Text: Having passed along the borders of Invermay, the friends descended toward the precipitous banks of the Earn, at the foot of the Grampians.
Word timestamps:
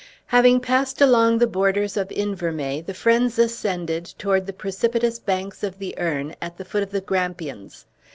Having 0.25 0.61
passed 0.61 0.99
along 0.99 1.37
the 1.37 1.45
borders 1.45 1.95
of 1.95 2.09
Invermay, 2.09 2.83
the 2.83 2.93
friends 2.95 3.35
descended 3.35 4.05
toward 4.17 4.47
the 4.47 4.51
precipitous 4.51 5.19
banks 5.19 5.61
of 5.63 5.77
the 5.77 5.93
Earn, 5.99 6.33
at 6.41 6.57
the 6.57 6.65
foot 6.65 6.81
of 6.81 6.89
the 6.89 7.01
Grampians. 7.01 7.85